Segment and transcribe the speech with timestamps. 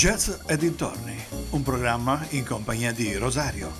[0.00, 1.14] Jazz e dintorni,
[1.50, 3.70] un programma in compagnia di Rosario.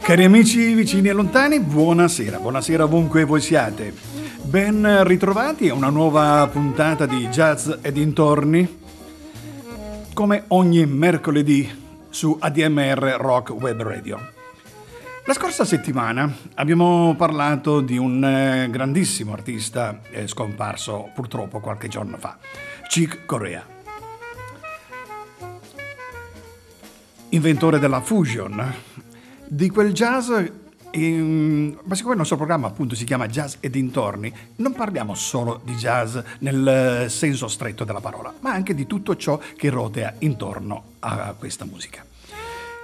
[0.00, 3.92] Cari amici vicini e lontani, buonasera, buonasera ovunque voi siate.
[4.44, 8.80] Ben ritrovati a una nuova puntata di Jazz e dintorni,
[10.14, 11.70] come ogni mercoledì
[12.08, 14.32] su ADMR Rock Web Radio.
[15.26, 22.16] La scorsa settimana abbiamo parlato di un eh, grandissimo artista eh, scomparso purtroppo qualche giorno
[22.16, 22.38] fa,
[22.88, 23.73] Chick Corea.
[27.34, 28.72] Inventore della fusion,
[29.46, 30.30] di quel jazz
[30.92, 35.60] in, ma siccome il nostro programma appunto si chiama Jazz e dintorni, non parliamo solo
[35.64, 40.84] di jazz nel senso stretto della parola, ma anche di tutto ciò che rotea intorno
[41.00, 42.04] a questa musica.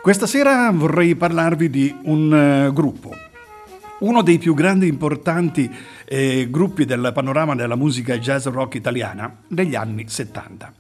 [0.03, 3.15] Questa sera vorrei parlarvi di un uh, gruppo,
[4.01, 5.71] uno dei più grandi e importanti
[6.07, 10.80] eh, gruppi del panorama della musica jazz rock italiana degli anni 70.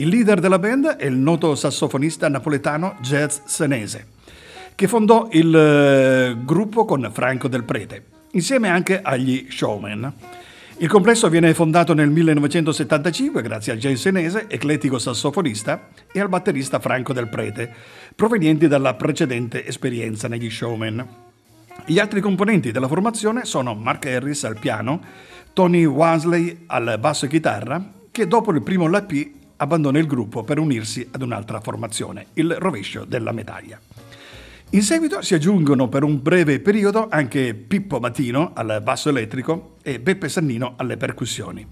[0.00, 4.06] Il leader della band è il noto sassofonista napoletano Jazz Senese,
[4.74, 10.10] che fondò il eh, gruppo con Franco Del Prete, insieme anche agli Showman.
[10.78, 16.78] Il complesso viene fondato nel 1975 grazie a Jay Senese, eclettico sassofonista, e al batterista
[16.78, 17.70] Franco Del Prete,
[18.16, 21.06] provenienti dalla precedente esperienza negli Showman.
[21.84, 24.98] Gli altri componenti della formazione sono Mark Harris al piano,
[25.52, 30.58] Tony Wansley al basso e chitarra, che dopo il primo LP abbandona il gruppo per
[30.58, 33.78] unirsi ad un'altra formazione, il rovescio della medaglia.
[34.70, 39.98] In seguito si aggiungono per un breve periodo anche Pippo Matino al basso elettrico e
[39.98, 41.66] Beppe Sannino alle percussioni.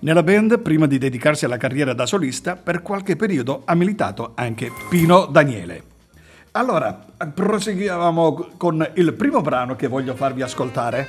[0.00, 4.70] Nella band, prima di dedicarsi alla carriera da solista, per qualche periodo ha militato anche
[4.90, 5.82] Pino Daniele.
[6.52, 11.06] Allora, proseguiamo con il primo brano che voglio farvi ascoltare.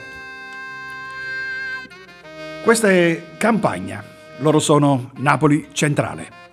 [2.64, 4.17] Questa è Campagna.
[4.40, 6.47] Loro sono Napoli Centrale.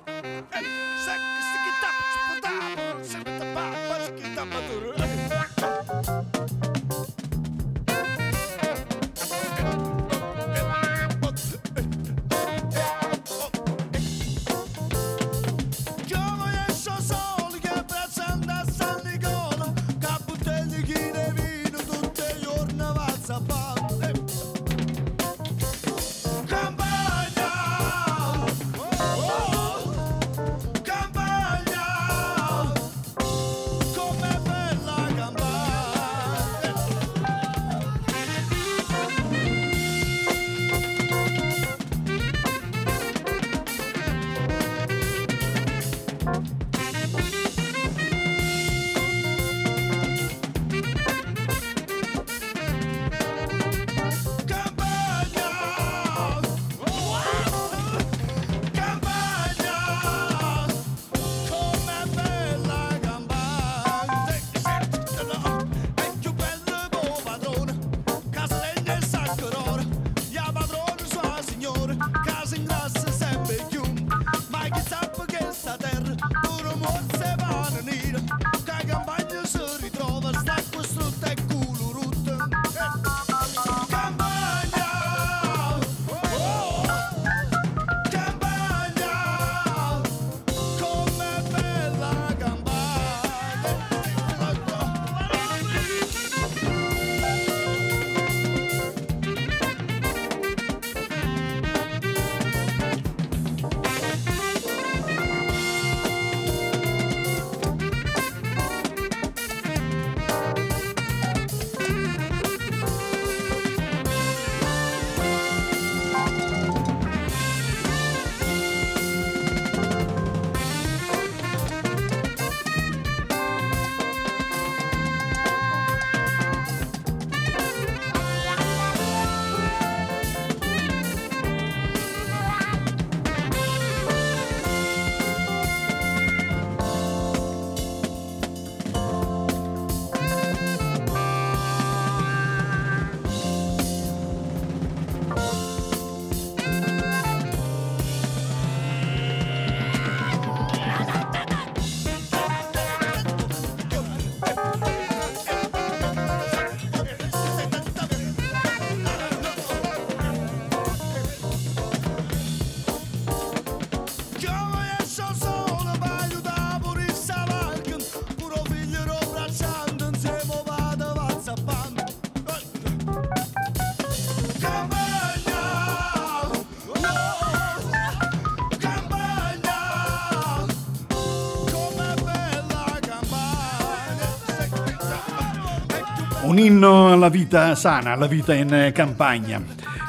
[186.64, 189.62] Inno alla vita sana, alla vita in campagna.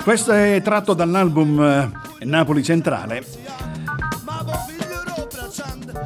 [0.04, 3.24] Questo è tratto dall'album eh, Napoli Centrale.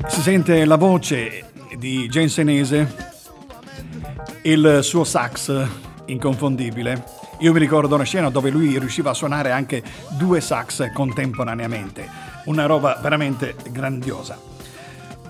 [0.08, 2.96] Si sente la voce di Gensenese,
[4.44, 5.68] il suo sax
[6.06, 7.04] inconfondibile.
[7.40, 9.84] Io mi ricordo una scena dove lui riusciva a suonare anche
[10.18, 12.10] due sax contemporaneamente,
[12.46, 14.38] una roba veramente grandiosa.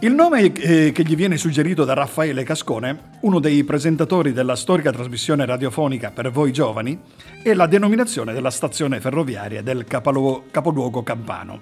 [0.01, 4.94] Il nome eh, che gli viene suggerito da Raffaele Cascone, uno dei presentatori della storica
[4.94, 6.98] trasmissione radiofonica per voi giovani,
[7.44, 11.60] è la denominazione della stazione ferroviaria del capoluogo, capoluogo campano.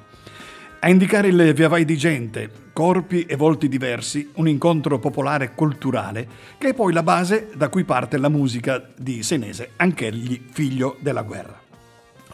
[0.82, 6.28] A indicare il via vai di gente, corpi e volti diversi, un incontro popolare culturale,
[6.60, 11.24] che è poi la base da cui parte la musica di Senese, anch'egli figlio della
[11.24, 11.60] guerra.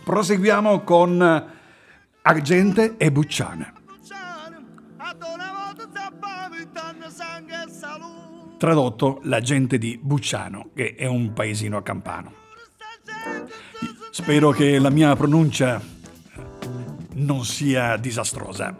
[0.03, 1.45] Proseguiamo con
[2.23, 3.73] Agente e Bucciana.
[8.63, 12.31] Tradotto la gente di Bucciano, che è un paesino a campano.
[14.09, 15.81] Spero che la mia pronuncia
[17.15, 18.73] non sia disastrosa.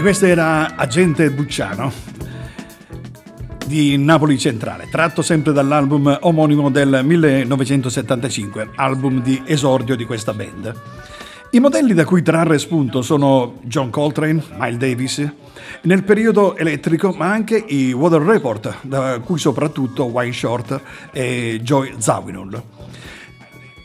[0.00, 1.92] Questo era Agente Bucciano
[3.66, 10.74] di Napoli Centrale, tratto sempre dall'album omonimo del 1975, album di esordio di questa band.
[11.50, 15.32] I modelli da cui trarre spunto sono John Coltrane, Miles Davis,
[15.82, 20.82] nel periodo elettrico, ma anche i Water Report, da cui soprattutto Wayne Shorter
[21.12, 22.62] e Joy Zawinul.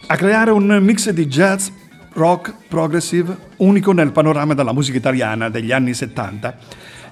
[0.08, 1.68] A creare un mix di jazz,
[2.16, 6.58] rock progressive unico nel panorama della musica italiana degli anni 70.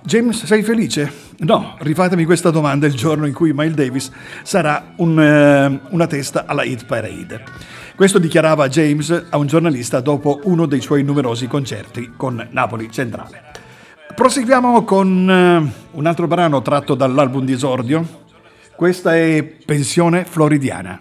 [0.06, 1.12] James, sei felice?
[1.40, 4.12] No, rifatemi questa domanda il giorno in cui Miles Davis
[4.44, 7.44] sarà un, uh, una testa alla Hit Parade.
[7.96, 13.42] Questo dichiarava James a un giornalista dopo uno dei suoi numerosi concerti con Napoli Centrale.
[14.14, 18.22] Proseguiamo con uh, un altro brano tratto dall'album di esordio.
[18.76, 21.00] Questa è Pensione Floridiana.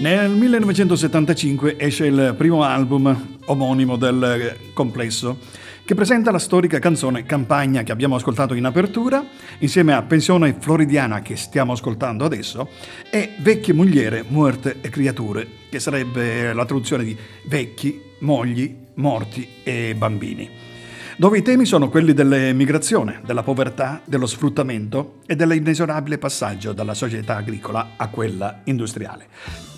[0.00, 5.36] Nel 1975 esce il primo album omonimo del complesso,
[5.84, 9.22] che presenta la storica canzone Campagna che abbiamo ascoltato in apertura,
[9.58, 12.70] insieme a Pensione Floridiana che stiamo ascoltando adesso,
[13.10, 17.14] e Vecchie Mogliere, Muerte e Creature, che sarebbe la traduzione di
[17.44, 20.68] vecchi, mogli, morti e bambini
[21.16, 27.36] dove i temi sono quelli dell'emigrazione, della povertà, dello sfruttamento e dell'inesorabile passaggio dalla società
[27.36, 29.69] agricola a quella industriale.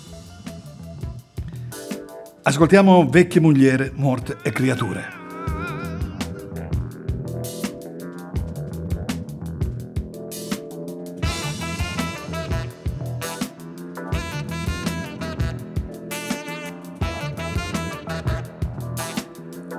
[2.45, 5.21] Ascoltiamo Vecchie Mogliere, Morte e Creature.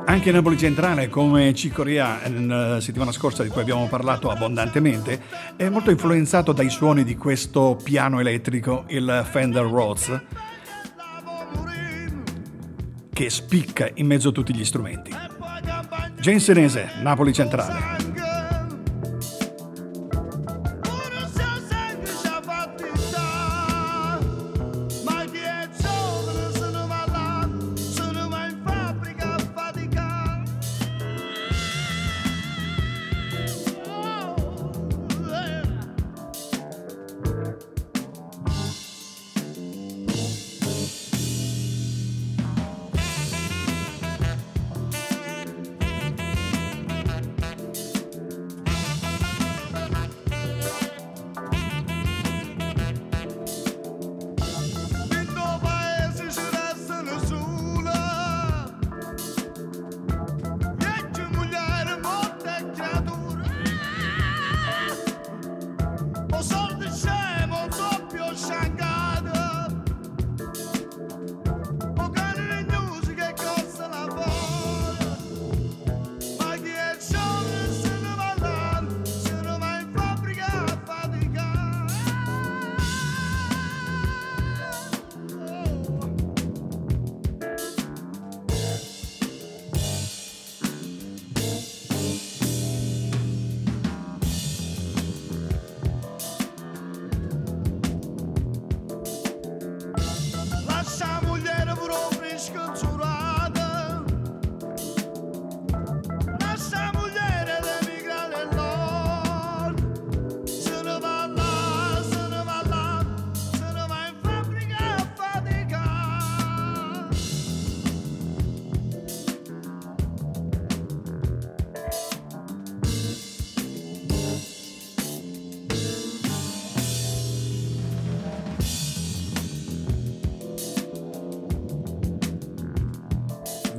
[0.07, 5.21] Anche Napoli Centrale, come Cicoria la settimana scorsa di cui abbiamo parlato abbondantemente,
[5.57, 10.23] è molto influenzato dai suoni di questo piano elettrico, il Fender Rhodes,
[13.15, 15.11] che spicca in mezzo a tutti gli strumenti.
[16.21, 18.34] Gensenese, Napoli Centrale.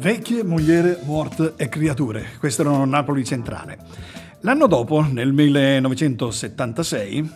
[0.05, 2.33] Vecchie, mogliere, morte e creature.
[2.37, 3.79] Questo erano Napoli Centrale.
[4.41, 7.31] L'anno dopo, nel 1976,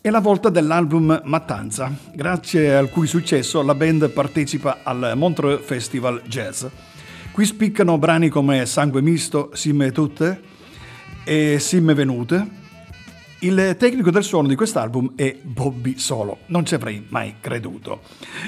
[0.00, 6.22] è la volta dell'album Mattanza, grazie al cui successo la band partecipa al Montreux Festival
[6.24, 6.64] Jazz.
[7.32, 10.40] Qui spiccano brani come Sangue Misto, Simme Tutte
[11.22, 12.59] e Simme Venute,
[13.40, 18.02] il tecnico del suono di quest'album è Bobby Solo, non ci avrei mai creduto.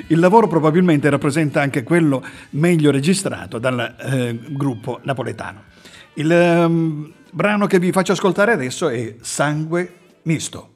[0.08, 5.62] Il lavoro probabilmente rappresenta anche quello meglio registrato dal eh, gruppo napoletano.
[6.14, 10.71] Il eh, brano che vi faccio ascoltare adesso è Sangue Misto.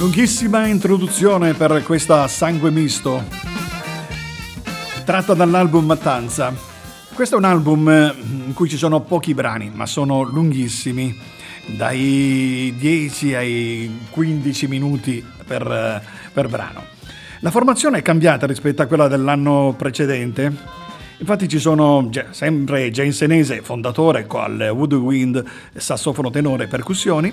[0.00, 3.22] Lunghissima introduzione per questa sangue misto,
[5.04, 6.54] tratta dall'album Mattanza.
[7.12, 8.14] Questo è un album eh,
[8.46, 11.14] in cui ci sono pochi brani, ma sono lunghissimi,
[11.76, 16.82] dai 10 ai 15 minuti per, eh, per brano.
[17.40, 20.50] La formazione è cambiata rispetto a quella dell'anno precedente.
[21.18, 25.44] Infatti ci sono sempre Jane Senese, fondatore, con woodwind,
[25.76, 27.30] sassofono tenore e percussioni,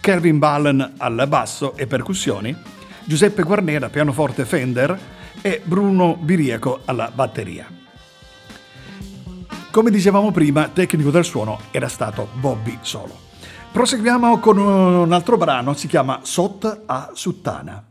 [0.00, 2.56] Kelvin Ballen al basso e percussioni,
[3.04, 4.98] Giuseppe Guarnera pianoforte Fender
[5.42, 7.66] e Bruno Biriaco alla batteria.
[9.70, 13.28] Come dicevamo prima, tecnico del suono era stato Bobby Solo.
[13.70, 17.84] Proseguiamo con un altro brano, si chiama Sot a Suttana.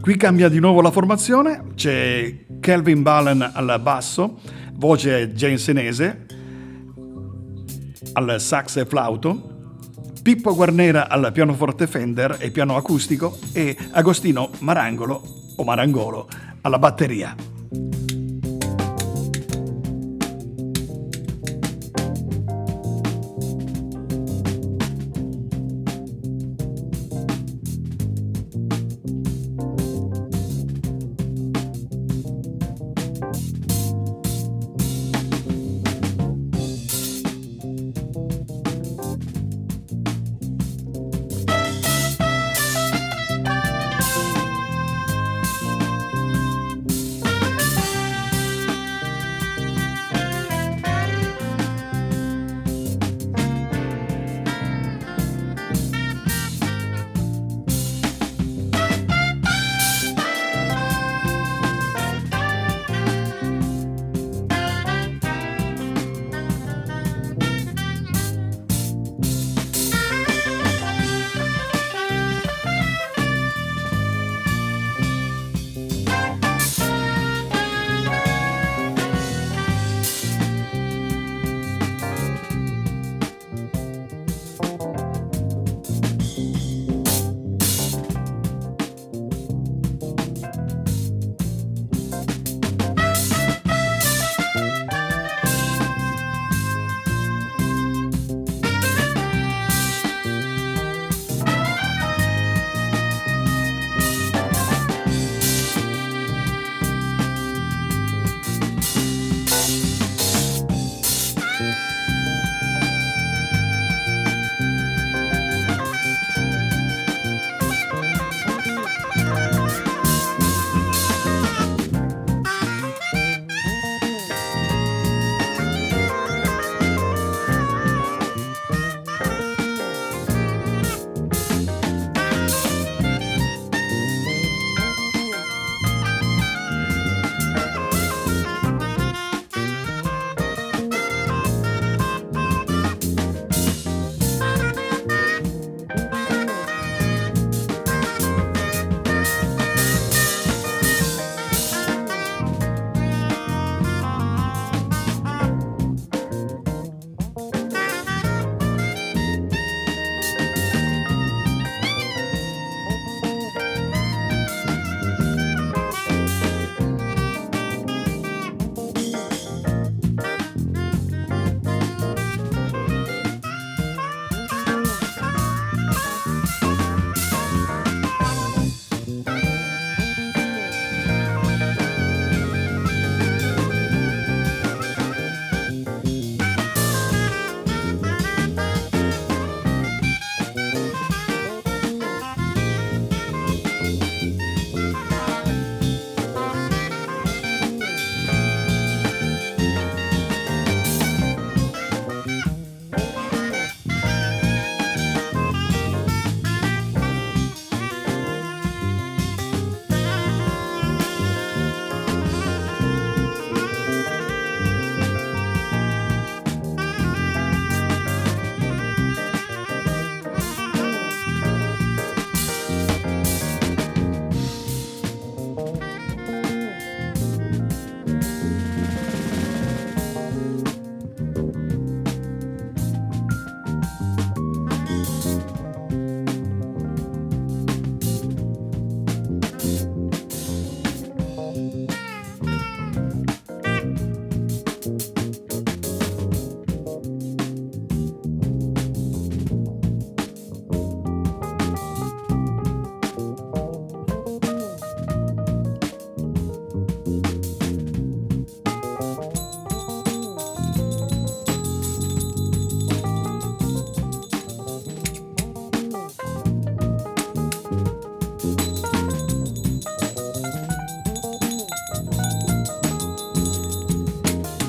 [0.00, 4.38] Qui cambia di nuovo la formazione, c'è Kelvin Ballen al basso,
[4.74, 6.26] voce Senese,
[8.12, 9.58] al sax e flauto,
[10.22, 15.22] Pippo Guarnera al pianoforte Fender e piano acustico e Agostino Marangolo
[15.56, 16.28] o Marangolo
[16.60, 17.34] alla batteria.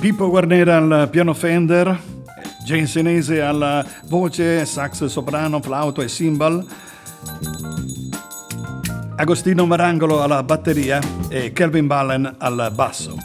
[0.01, 1.95] Pippo Guarnera al piano Fender,
[2.65, 6.65] Jane Senese alla voce, sax soprano, flauto e cymbal,
[9.15, 13.15] Agostino Marangolo alla batteria e Kelvin Ballen al basso.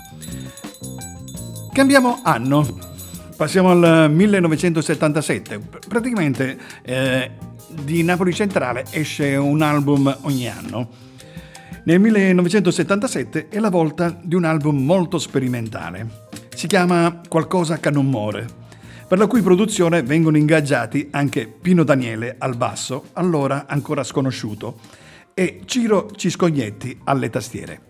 [1.72, 2.78] Cambiamo anno,
[3.34, 5.58] passiamo al 1977.
[5.88, 7.30] Praticamente eh,
[7.68, 10.90] di Napoli Centrale esce un album ogni anno.
[11.84, 16.25] Nel 1977 è la volta di un album molto sperimentale.
[16.66, 18.44] Si chiama Qualcosa che non muore,
[19.06, 24.80] per la cui produzione vengono ingaggiati anche Pino Daniele al basso, allora ancora sconosciuto,
[25.32, 27.80] e Ciro Ciscognetti alle tastiere.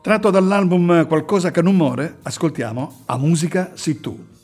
[0.00, 4.37] Tratto dall'album Qualcosa che non muore, ascoltiamo A musica si tu.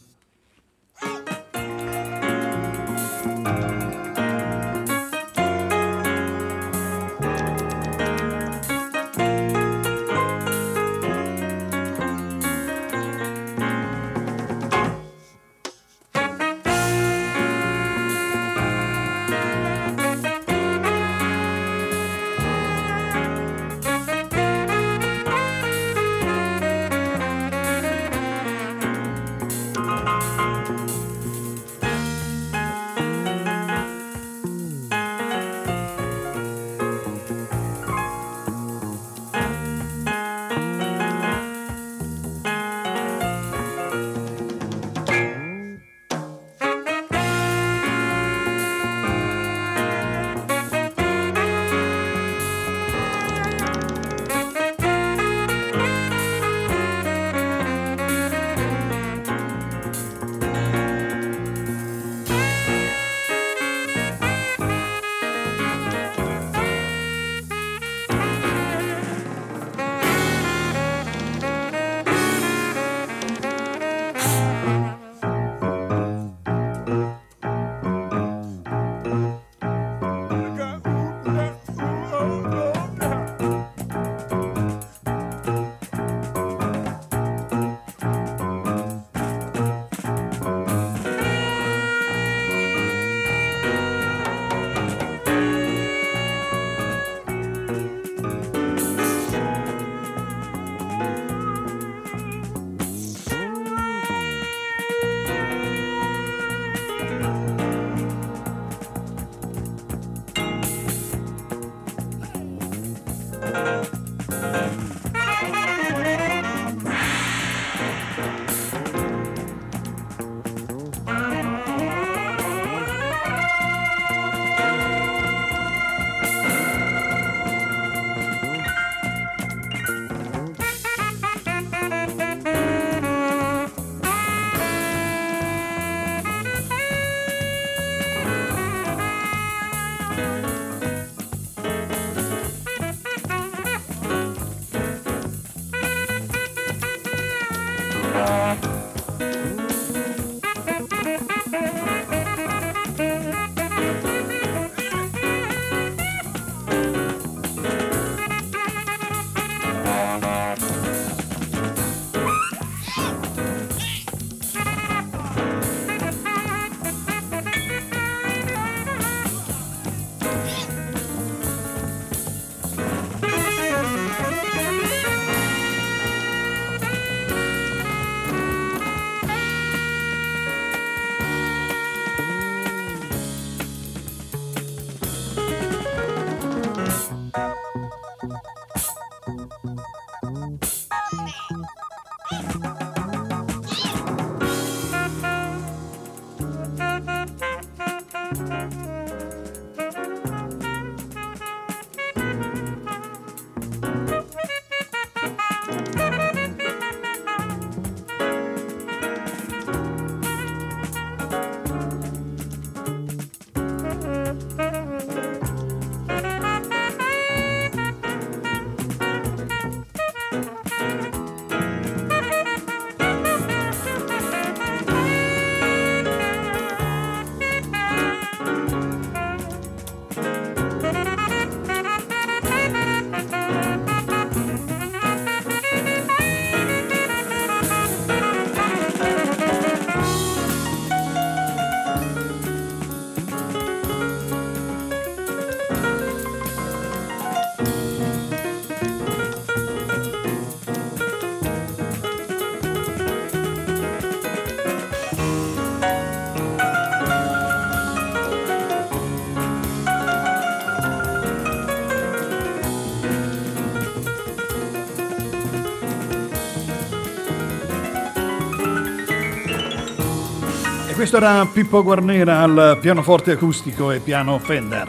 [271.04, 274.88] Questo era Pippo Guarnera al pianoforte acustico e piano Fender.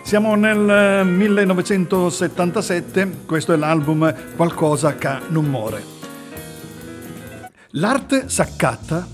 [0.00, 5.84] Siamo nel 1977, eh, questo è l'album Qualcosa che non muore.
[7.72, 9.06] L'arte s'accatta,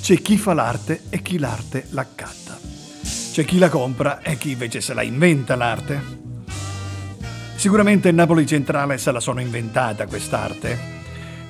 [0.00, 2.56] c'è chi fa l'arte e chi l'arte l'accatta.
[3.32, 6.00] C'è chi la compra e chi invece se la inventa l'arte.
[7.56, 11.01] Sicuramente Napoli Centrale se la sono inventata quest'arte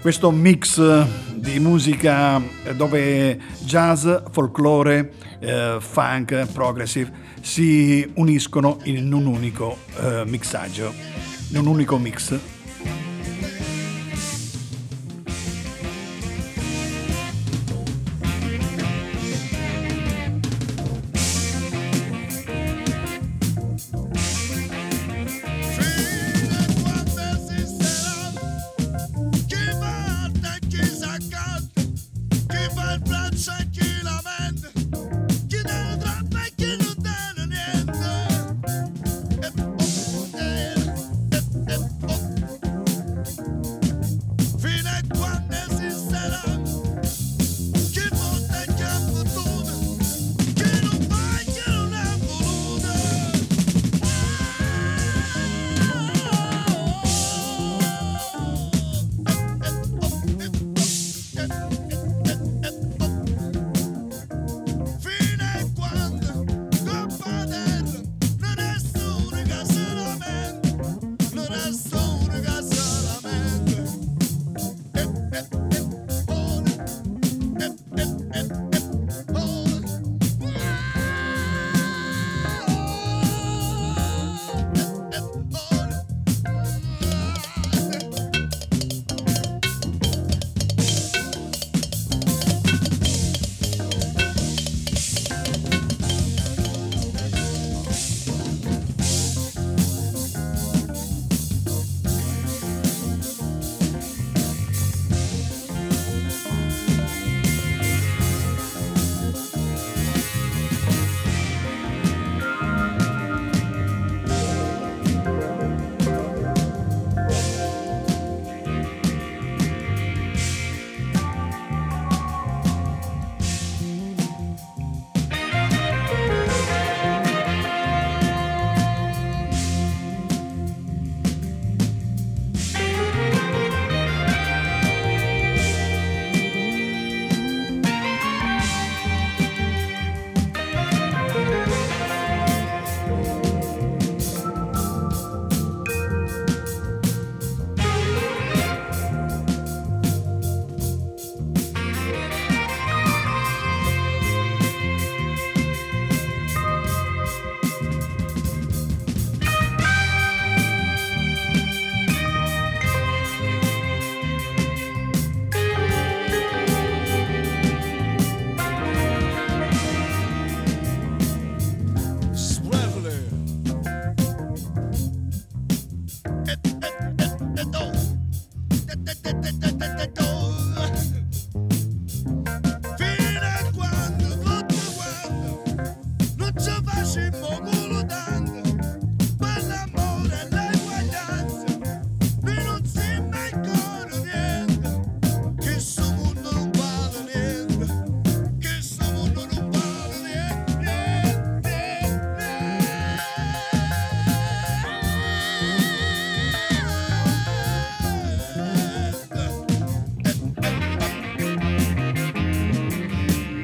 [0.02, 2.42] questo mix di musica
[2.74, 10.92] dove jazz, folklore, eh, funk, progressive si uniscono in un unico eh, mixaggio,
[11.50, 12.36] in un unico mix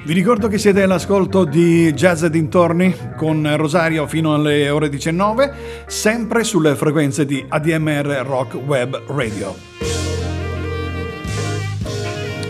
[0.08, 6.44] Vi ricordo che siete all'ascolto di Jazz dintorni con Rosario fino alle ore 19, sempre
[6.44, 9.54] sulle frequenze di ADMR Rock Web Radio.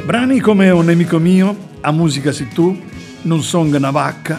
[0.04, 2.80] Brani come Un nemico mio, A musica si tu,
[3.22, 4.38] Non song una vacca,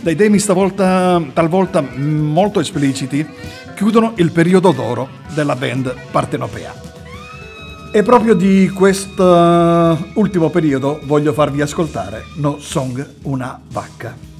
[0.00, 3.24] dai temi stavolta, talvolta molto espliciti,
[3.76, 6.85] chiudono il periodo d'oro della band partenopea.
[7.92, 9.24] E proprio di questo
[10.14, 14.35] ultimo periodo voglio farvi ascoltare No Song Una Vacca.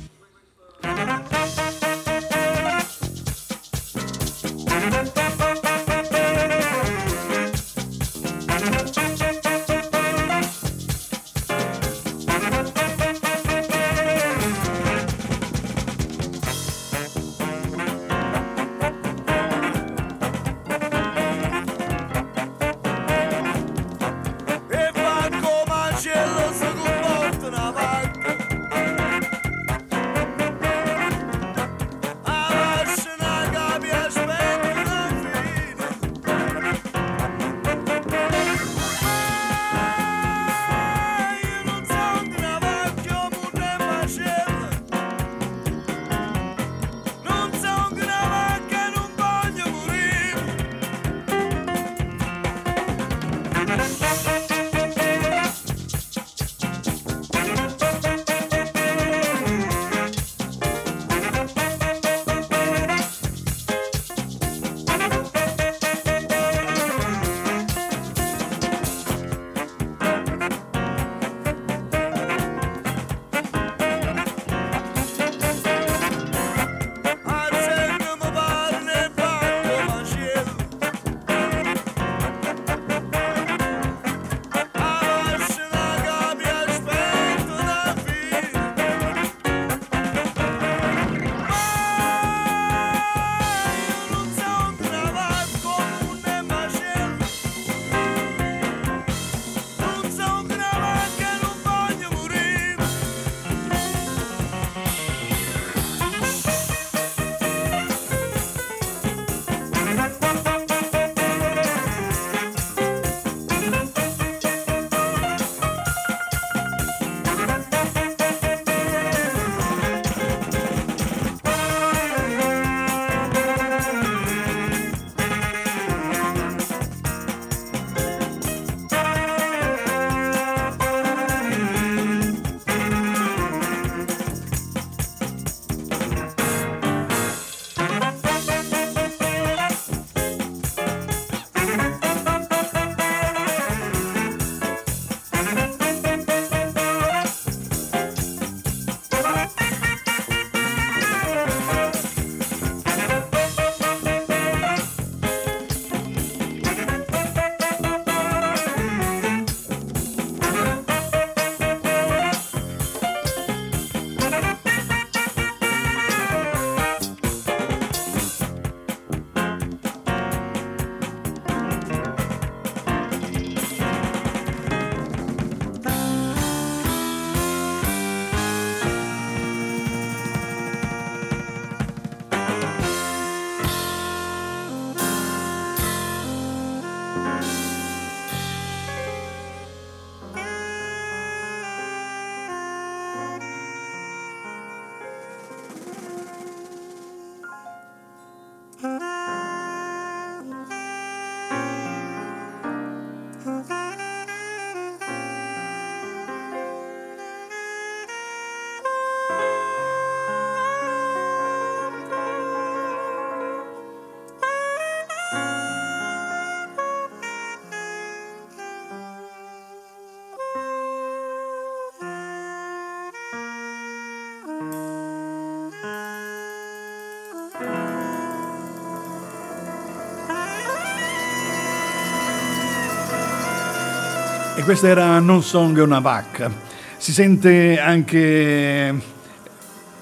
[234.67, 236.51] questa era Non Song e una vacca.
[236.97, 238.93] Si sente anche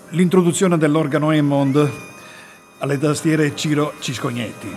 [0.09, 1.91] l'introduzione dell'organo Hammond
[2.79, 4.75] alle tastiere Ciro Ciscognetti.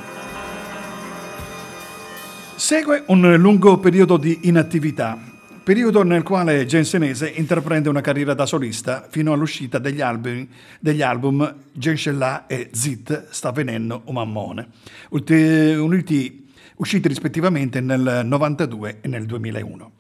[2.58, 5.18] Segue un lungo periodo di inattività,
[5.64, 10.46] periodo nel quale Gensenese intraprende una carriera da solista fino all'uscita degli album,
[10.82, 14.68] degli album Gensella e Zit sta venendo un mammone.
[15.12, 16.47] Ulti,
[16.78, 19.92] usciti rispettivamente nel 92 e nel 2001.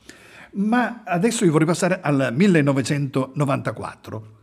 [0.53, 4.35] Ma adesso io vorrei passare al 1994,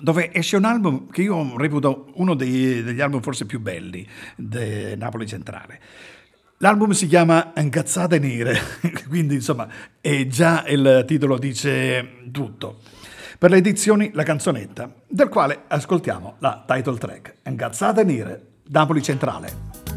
[0.00, 4.06] dove esce un album che io reputo uno dei, degli album forse più belli
[4.36, 5.80] di Napoli Centrale.
[6.58, 8.58] L'album si chiama Incazzate nere,
[9.08, 9.66] quindi insomma
[10.00, 12.80] è già il titolo dice tutto.
[13.38, 19.89] Per le edizioni La canzonetta, del quale ascoltiamo la title track Incazzate nere, Napoli Centrale.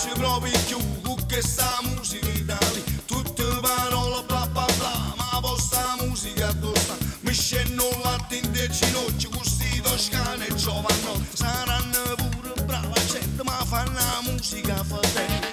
[0.00, 5.40] ci provi più con questa musica italiana tutte le parole bla bla bla ma la
[5.40, 12.94] vostra musica tosta mi scendo l'attente e ginocchio questi toscani e giovanni saranno pure brava
[13.10, 15.50] gente ma fanno la musica fatella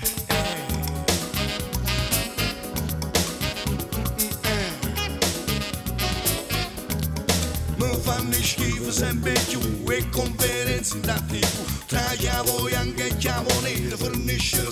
[0.00, 0.14] eh.
[4.16, 4.70] eh.
[7.76, 12.74] Mi fanno schifo sempre più e conferenze da tipo tra gli avvoi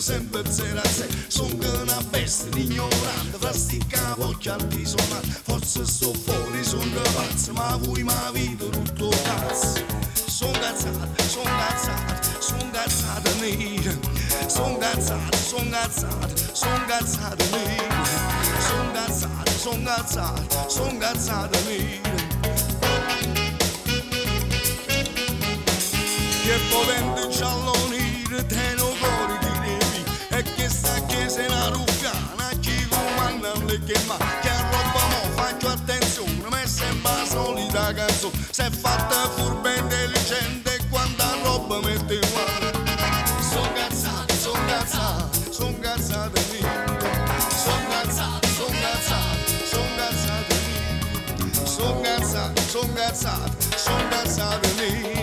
[0.05, 6.63] sempre zero a sé Sono una bestia ignorante Fra sti capocchi artigianali Forse sto fuori,
[6.63, 9.83] sono pazzo Ma voi mi avete tutto cazzo.
[10.27, 13.99] Sono cazzato, sono cazzato Sono cazzato nero
[14.47, 18.05] Sono cazzato, sono cazzato Sono cazzato nero
[18.61, 22.13] Sono cazzato, sono cazzato Sono cazzato nero
[26.43, 28.94] Che potente giallo nero
[31.35, 37.24] se la ruffia, una cicomanda le chiama, che a roba mo faccio attenzione, ma sembra
[37.26, 42.45] solita canzone, se è fatta furba intelligente, quando quanta roba mette qua.
[43.51, 46.61] Sono cazzato, sono cazzato, sono cazzato lì.
[47.64, 51.66] sono cazzato, sono cazzato, sono cazzato lì.
[51.66, 55.14] sono cazzato, sono cazzato, sono cazzato lì.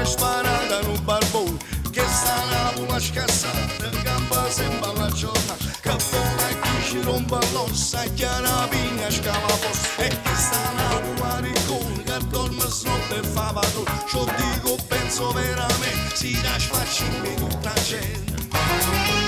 [0.00, 1.46] as paradas no barbou.
[1.92, 10.00] Que sarabo, as caçadas, gambas embalachona Capona que giromba, louça, que arabinhas, calabouço.
[10.00, 13.84] É che sta la que sarabo, aricol, gatormas, não te fabado
[14.14, 19.19] Eu digo, penso veramente, se das faz chimino pra gente.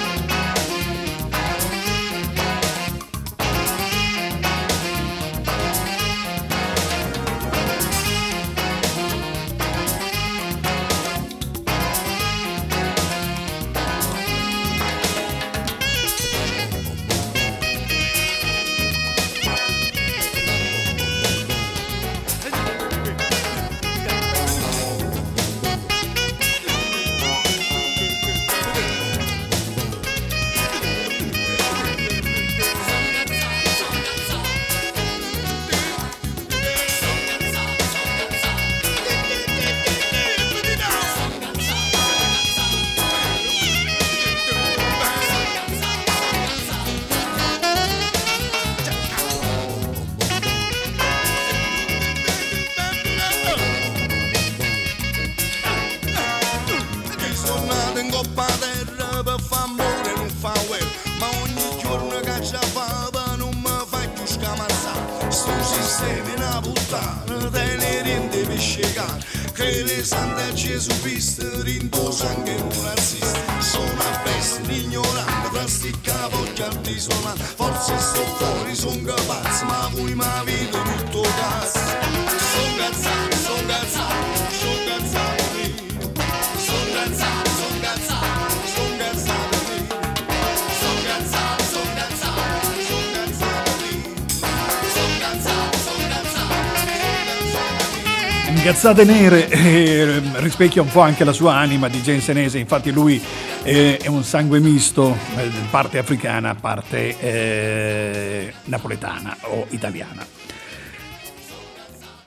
[98.62, 103.20] Gazzate nere eh, rispecchia un po' anche la sua anima di Jensenese, infatti lui
[103.64, 110.24] eh, è un sangue misto, eh, parte africana, parte eh, napoletana o italiana.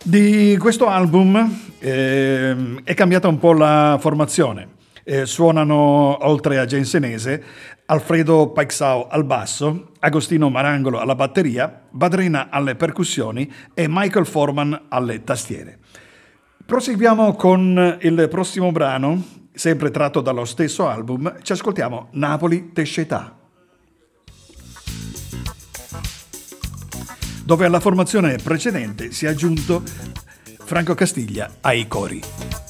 [0.03, 4.73] Di questo album ehm, è cambiata un po' la formazione.
[5.05, 7.43] Eh, suonano oltre a Jensenese
[7.86, 15.23] Alfredo Paixao al basso, Agostino Marangolo alla batteria, Badrina alle percussioni e Michael Forman alle
[15.23, 15.77] tastiere.
[16.66, 23.38] Proseguiamo con il prossimo brano, sempre tratto dallo stesso album, ci ascoltiamo Napoli Tescetà.
[27.45, 29.84] dove alla formazione precedente si è aggiunto
[30.63, 32.64] Franco Castiglia ai cori.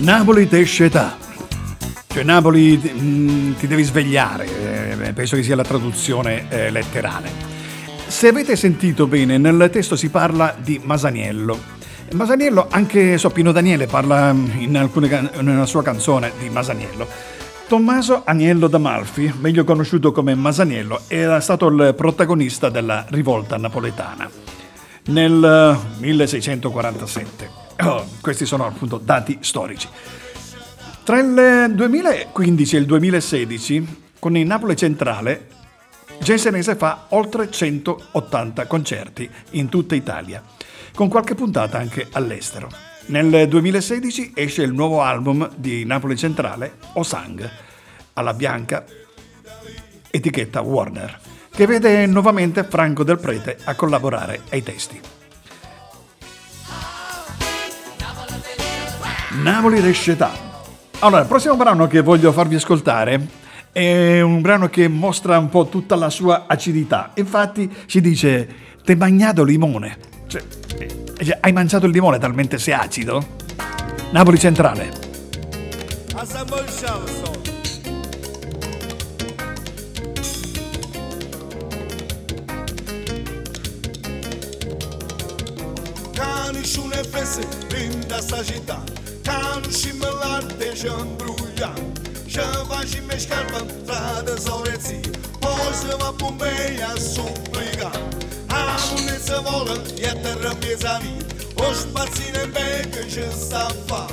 [0.00, 4.46] Napoli te Cioè Napoli mm, ti devi svegliare,
[5.06, 7.30] eh, penso che sia la traduzione eh, letterale.
[8.06, 11.58] Se avete sentito bene, nel testo si parla di Masaniello.
[12.12, 17.06] Masaniello, anche Soppino Daniele parla mm, in, alcune, in una sua canzone di Masaniello.
[17.66, 24.30] Tommaso Agnello d'Amalfi, meglio conosciuto come Masaniello, era stato il protagonista della rivolta napoletana
[25.06, 27.67] nel 1647.
[27.80, 29.88] Eh, oh, questi sono appunto dati storici.
[31.04, 35.46] Tra il 2015 e il 2016, con il Napoli Centrale,
[36.20, 40.42] Gensenese fa oltre 180 concerti in tutta Italia,
[40.92, 42.68] con qualche puntata anche all'estero.
[43.06, 47.48] Nel 2016 esce il nuovo album di Napoli Centrale, Osang,
[48.14, 48.84] alla bianca,
[50.10, 55.00] etichetta Warner, che vede nuovamente Franco Del Prete a collaborare ai testi.
[59.30, 60.48] Napoli Rescetà
[61.00, 63.24] allora, il prossimo brano che voglio farvi ascoltare
[63.70, 67.12] è un brano che mostra un po' tutta la sua acidità.
[67.14, 68.48] Infatti si dice,
[68.82, 69.96] te bagnato limone.
[70.26, 70.42] Cioè,
[70.78, 73.24] eh, hai mangiato il limone talmente sei acido?
[74.10, 74.90] Napoli Centrale.
[86.12, 88.42] Cani su ne fesse, linda sta
[89.28, 91.78] città și mălar deja îmbrullat
[92.26, 95.00] Și faci și meșcar pe stradă sau reții
[95.40, 97.90] O să se va Pompeia a supplica
[98.46, 103.74] A munezza vola e a terra pesa via O spazzino in becca ci sta a
[103.86, 104.06] fa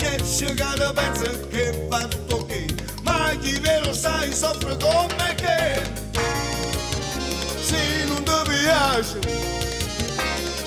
[0.00, 2.64] Che c'è cada pensa che va tocchi
[3.02, 5.60] Ma chi vero sai soffre come che
[7.68, 9.18] Se non ti piace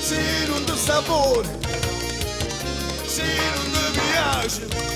[0.08, 1.50] Se non ti sapore
[3.16, 3.75] Se non
[4.42, 4.96] ti piace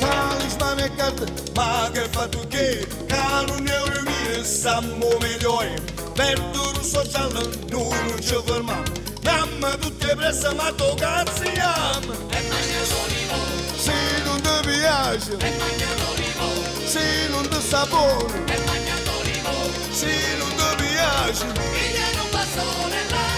[0.00, 2.86] talismane e carte, ma che fa tu che?
[3.06, 5.74] Che non è un mio, siamo migliori.
[6.14, 8.82] Verdo russo giallo, noi non ci fermiamo.
[9.20, 12.12] Damma tutte presse, ma tu cazziamo.
[12.30, 13.36] E mangiato limo,
[13.76, 13.92] Se
[14.24, 16.46] non ti piace, e mangiato limo,
[16.86, 19.52] se non ti sapore, e mangiato limo,
[19.90, 21.46] se non ti piace.
[21.46, 23.37] pigliano un bastone là.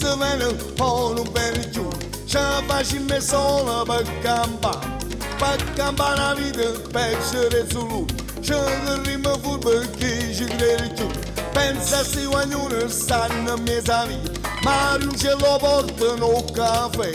[0.00, 1.88] viene o non per giù
[2.24, 4.96] Ce la facci me sola per campare
[5.36, 8.04] Per campare la vita per essere solo
[8.40, 11.10] Ce la rima furba che ci crede giù
[11.52, 14.30] Pensa se ognuno stanno a mezza vita
[14.62, 17.10] Ma non ce lo portano caffè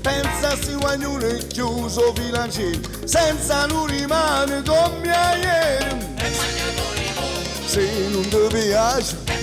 [0.00, 6.16] Pensa se ognuno è chiuso bilanciere Senza non rimane come ieri
[7.66, 9.41] Se non ti piace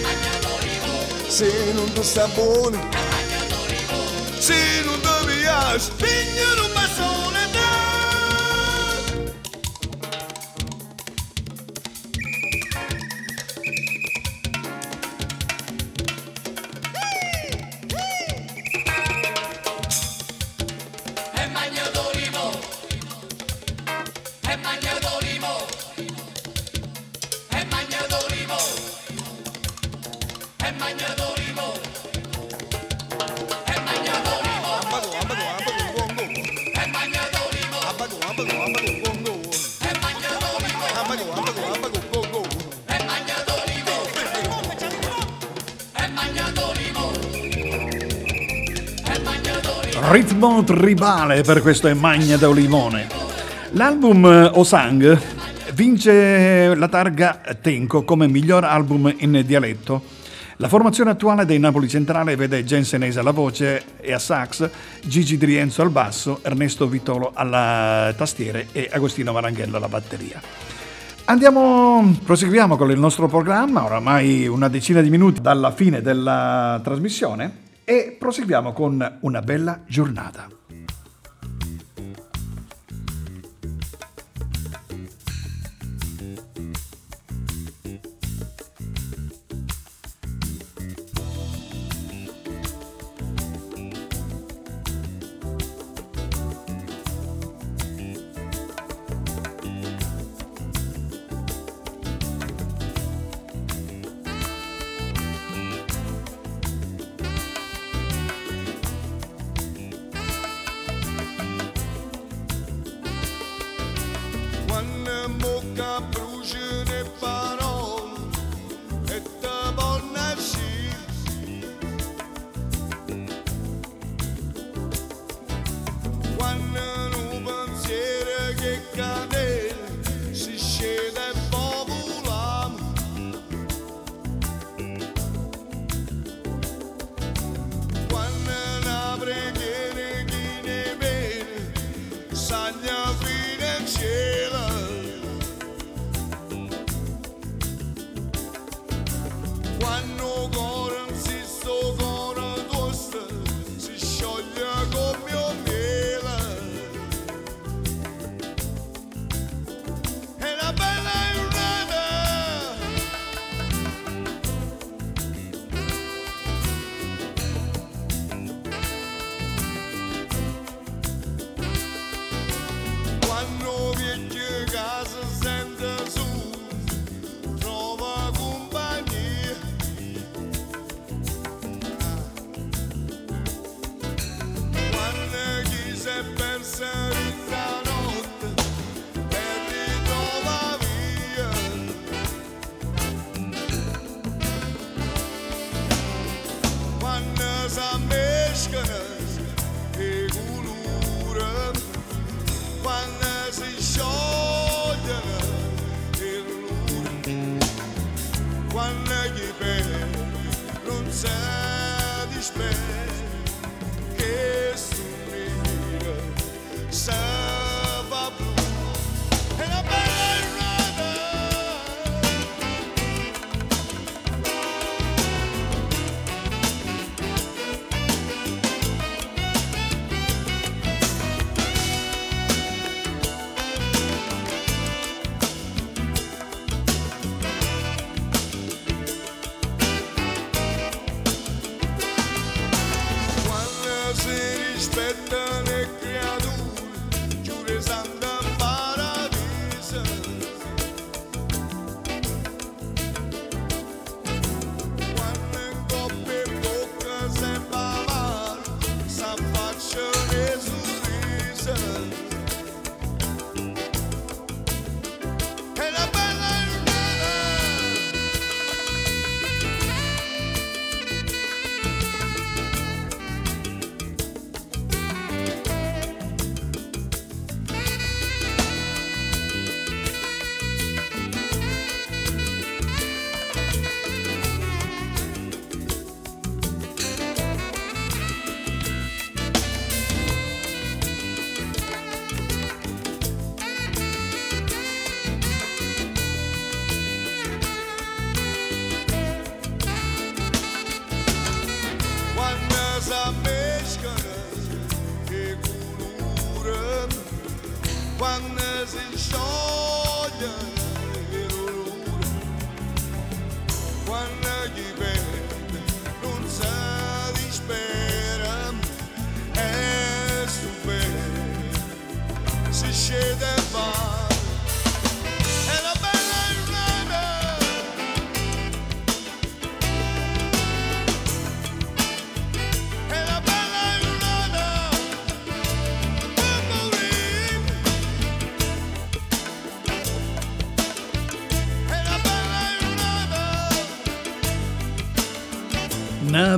[1.29, 4.03] Se non ti sta buono e mangiato limo,
[4.39, 7.38] Se non ti piace, pigliano un bastone
[50.11, 53.07] Ritmo tribale per questo è Magna da Olimone.
[53.73, 55.21] L'album eh, Osang
[55.73, 60.18] vince la targa Tenco come miglior album in dialetto.
[60.61, 64.69] La formazione attuale dei Napoli Centrale vede Jensenese alla voce e a sax,
[65.05, 70.41] Gigi Drienzo al basso, Ernesto Vitolo alla tastiere e Agostino Maranghello alla batteria.
[71.23, 77.67] Andiamo, proseguiamo con il nostro programma, oramai una decina di minuti dalla fine della trasmissione
[77.85, 80.58] e proseguiamo con una bella giornata.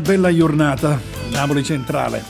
[0.02, 1.00] Bella giornata,
[1.30, 2.24] Napoli Centrale.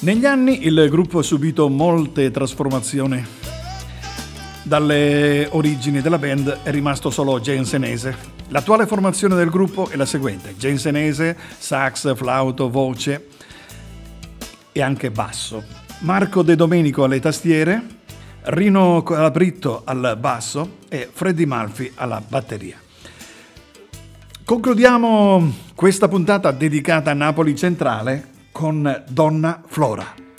[0.00, 3.24] Negli anni il gruppo ha subito molte trasformazioni.
[4.64, 8.30] Dalle origini della band è rimasto solo Jensenese.
[8.48, 13.28] L'attuale formazione del gruppo è la seguente: Jensenese, sax, flauto, voce
[14.72, 15.62] e anche basso.
[16.00, 17.80] Marco De Domenico alle tastiere,
[18.42, 22.76] Rino Calabritto al basso e Freddy Malfi alla batteria.
[24.52, 30.31] Concludiamo questa puntata dedicata a Napoli Centrale con Donna Flora.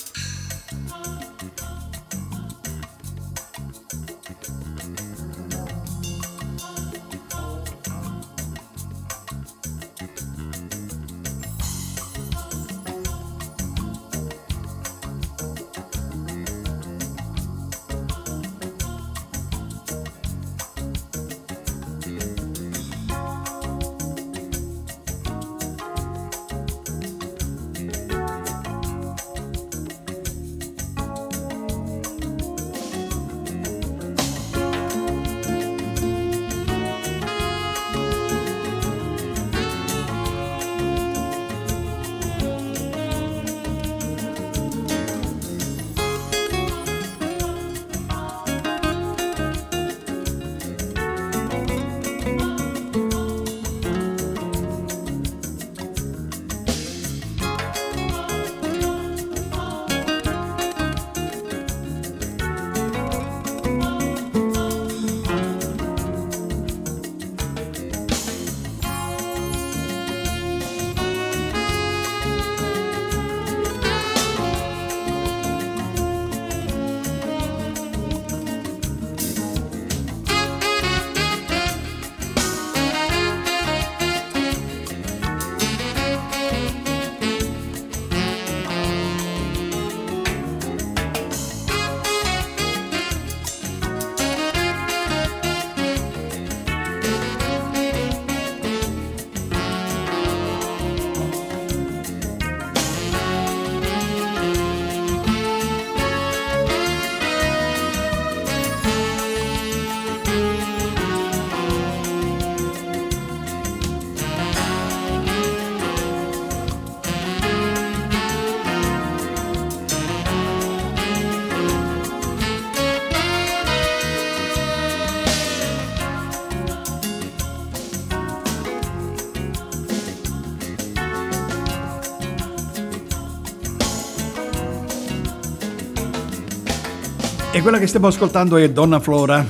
[137.64, 139.46] Quella che stiamo ascoltando è Donna Flora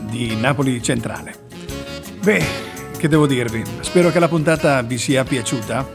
[0.00, 1.34] di Napoli Centrale.
[2.22, 2.44] Beh,
[2.98, 3.64] che devo dirvi?
[3.80, 5.88] Spero che la puntata vi sia piaciuta.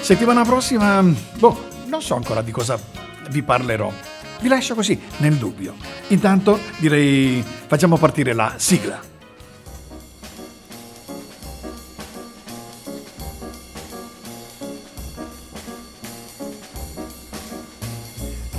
[0.00, 1.00] Settimana prossima,
[1.38, 2.76] boh, non so ancora di cosa
[3.30, 3.92] vi parlerò.
[4.40, 5.76] Vi lascio così, nel dubbio.
[6.08, 9.11] Intanto direi facciamo partire la sigla.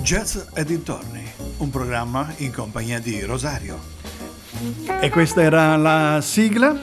[0.04, 1.24] Jazz e dintorni,
[1.60, 3.80] un programma in compagnia di Rosario.
[4.99, 6.76] E questa era la sigla.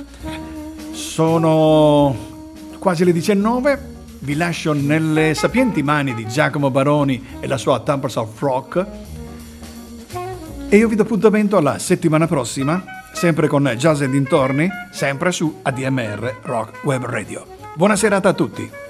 [0.93, 2.16] Sono
[2.79, 3.89] quasi le 19.
[4.21, 8.87] Vi lascio nelle sapienti mani di Giacomo Baroni e la sua Tempers of Rock.
[10.71, 15.61] E io vi do appuntamento alla settimana prossima, sempre con Jazz e dintorni, sempre su
[15.61, 17.45] ADMR Rock Web Radio.
[17.75, 18.89] Buona serata a tutti.